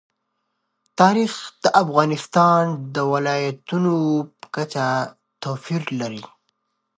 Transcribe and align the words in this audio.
تاریخ 0.99 1.33
د 1.63 1.65
افغانستان 1.83 2.63
د 2.95 2.97
ولایاتو 3.13 3.91
په 4.39 4.47
کچه 4.55 4.85
توپیر 5.43 5.81
لري. 5.99 6.23